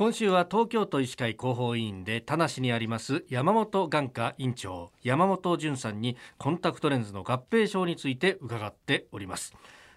[0.00, 9.52] 今週は東京都医師会広報委員で田無にあります山本眼科院長山本淳さんにコンタクトレンズの合併症について伺っております。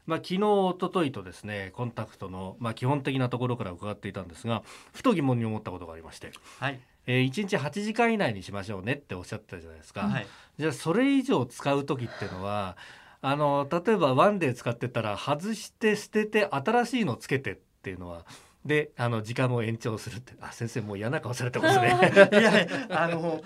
[0.06, 6.82] まあ、昨日一昨日とですねコンタクトの、まあ、基本的なところから伺っていたんですがふと疑問に思ったことがありまして、はい。
[7.08, 10.28] えー、1日8時間以内にしましょうねっておっしゃってたじゃないですか、はい、
[10.60, 12.76] じゃあそれ以上使う時っていうのは
[13.22, 18.26] あの例えばワンデー使ってたら外して捨てて新しいのつけてっていうのは
[18.66, 21.88] であの時間も延長するってあ先生もう嫌な顔されてますね。
[22.32, 22.52] いや
[22.90, 23.42] あの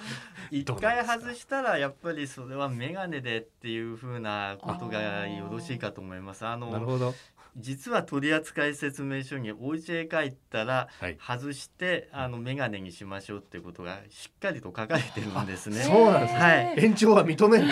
[0.51, 6.45] 一回外したらやっぱりそれは眼鏡でっていうふうなことがよろしいかと思います。
[6.45, 7.13] あのなるほど。
[7.57, 10.89] 実は取扱説明書にお家へ帰ったら
[11.19, 15.81] 外して、はい、あの眼鏡にしましょうっていうことがしっかりと書かれてるんですね。
[15.81, 17.67] そうなんです、はい、延長は認める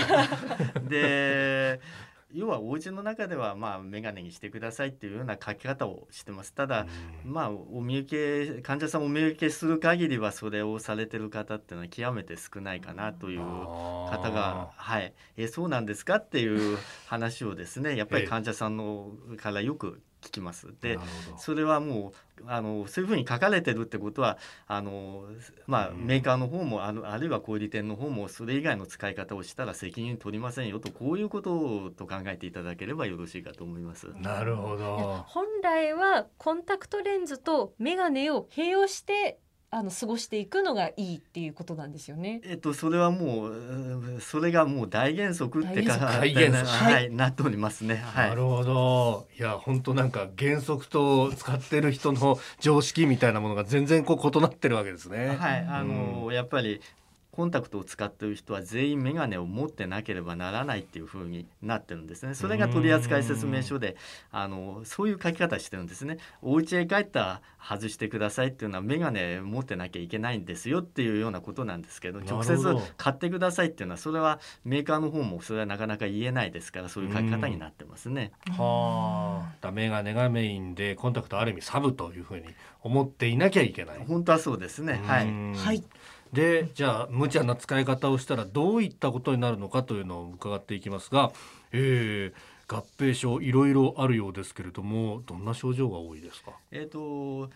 [0.89, 1.79] で
[2.35, 6.53] 要はお家の中ではまあ眼鏡にしてくださいっていうような書き方をしてます。
[6.53, 6.85] ただ、
[7.23, 15.13] まあお見受け患者さんをお見受けする限りはそれをされてる方っていうのは極めて少ないかなという方がはい。
[15.37, 16.77] えそうなんですかっていう
[17.07, 20.73] 話をですねやっぱり患者さんのからよく聞きます。
[20.81, 20.97] で
[21.37, 25.25] それはもうあのそういうふうに書かれてるってことはあの、
[25.67, 34.07] まあ、メーカーの方もあのあるいは小売店の方もそれ以外の使い方をしたら責任取りませんよとこういうことと考えていただければよろしいかと思います。
[34.19, 39.39] なるほど本来はコンタクトレンズと眼鏡を併用して
[39.75, 42.39] あの過ごしていくのがいいっていうことなんですよね。
[42.45, 47.95] えっとそれはもうそれがもう大原則ってか大原則 はい、なっておりますね。
[47.95, 49.27] はい、なるほど。
[49.37, 55.35] いや本当なんか原則と使ってる人の常識みたいなものが全然こう異なってるわけですね。
[55.37, 56.79] はい、あの、うん、やっぱり
[57.35, 63.97] コンタクトを使っている人は全員眼鏡を持ってなければならないっていうふうになってるんですねそれが取扱説明書で
[64.31, 72.57] あのそういう書き方してるんですねお家へ帰ったら外してくださいっていうのは眼鏡持ってなきゃいけないんですよっていうようなことなんですけど直接
[72.95, 78.31] 買ってくださいっていうのはそれはメーカーの方もそれはなかなか言えないですからそういう書き方になってますね。
[78.51, 82.43] はあ、眼鏡がメインでコンタクトある意味サブというふうに
[82.81, 84.05] 思っていなきゃいけない。
[84.07, 85.01] 本当はそうですね。
[85.05, 85.53] はい。
[85.55, 85.83] はい。
[86.35, 91.31] でじゃあ無茶な使い方をしたらどういったことになるのかというのを伺っていきますが、
[91.71, 96.51] えー、合併症いろいろあるようですけれどもどんな症状が多いですか？
[96.71, 97.49] えっ、と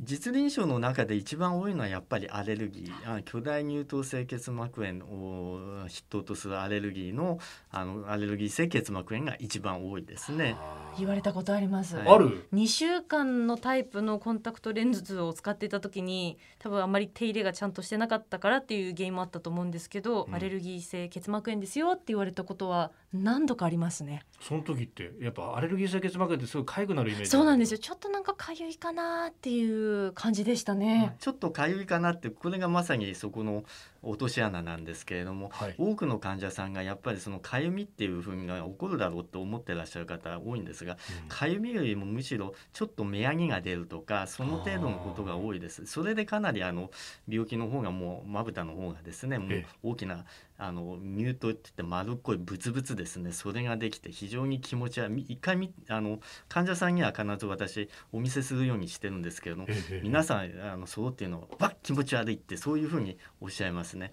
[0.00, 10.56] 実臨床の中で一番多いのはやっぱりアレルギー巨大乳頭性結膜炎を筆頭とするアレルギーのあのアレルギー性結膜炎が一番多いですね。
[10.96, 11.96] 言われたことあります。
[11.96, 24.22] はい、ある？2週間のタイプのコンタクトレンズを使っていた時に多分あまり手入れがちゃんとしてなかったからっていう原因もあったと思うんですけど、うん、アレルギー性結膜炎ですよって言われたことは何度かありますね。
[24.40, 27.30] その時ってやっぱアレルギー性結膜炎ってすごい痒くなるイメージ。
[27.30, 27.78] そうなんですよ。
[27.78, 31.16] ちょっとなんか痒いかなっていう感じでしたね。
[31.18, 33.64] ちょっとかゆいかなってこれがまさにそこの
[34.02, 40.96] 落とし穴なんですけれども、はい、多くの患者さんがやっぱりそのかゆみっていうふうに起こるだろうと思ってらっしゃる方多いんですが、
[41.28, 45.86] かゆみよりもむしろちょっと目やにが出るとかその程度のことが多いです。
[45.86, 46.90] それでかなりあの
[47.28, 50.24] 病気の方がもうまぶたの方がですねもう大きな
[50.60, 53.32] あのミュートって言って丸っこいブツブツですね。
[53.32, 59.68] それができて非常に気持ちは一回あの患者さんには必ず私お見せするようにしてるんですけれども、
[60.02, 64.12] 皆さんあのそうっていうのをわっ気持ち悪いってそういうふうにおっしゃいますね。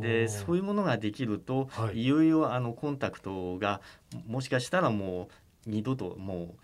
[0.00, 3.80] でそういうものができると、はい、いよいよあのコンタクトが
[4.26, 5.28] もしかしたらも
[5.66, 6.54] う二度とも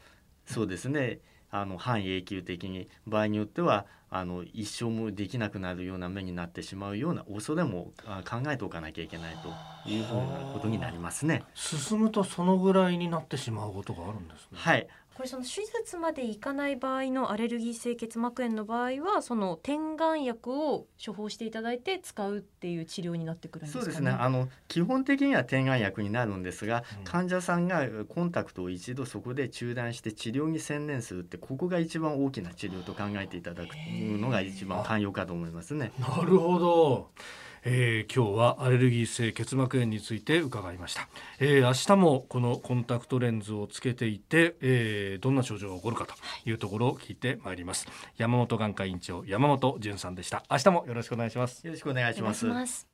[0.48, 1.20] うそうですね
[1.50, 7.92] あの半永久的に場合によってはあの一生もできなくなるような目になってしまうような恐れも
[8.28, 11.44] 考えておかなきゃいけないというふうなことになりますね。
[11.54, 14.58] 進むとそのぐらいになってしまうことがあるんですね。
[14.58, 24.10] はいこれその手術までいかない場合のアレルギー性結膜炎の場合はその点眼薬を処方していただいて使うっていう治療になってくるんですか、ね、そうですね。
[24.10, 35.92] あの基本的には点眼薬になるんですが、うん、患者さんがコンタクトを一度そこで中断して治療に専念するってここが一番大きな治療と考えていただくのが一番寛容かと思いますね。
[35.98, 37.10] なるほど
[37.64, 41.08] えー、今日はアレルギー性結膜炎について伺いました、
[41.38, 46.14] えー、明日もこのコンタクトレンズをつけていて、えー、どんな症状が起こるかと
[46.44, 46.52] い。
[46.52, 47.86] うところを聞いてまいります、
[48.16, 50.44] 山本眼科院長山本淳さんでした。
[50.50, 51.66] 明日もよろしくお願いします。
[51.66, 52.89] よろしくお願いします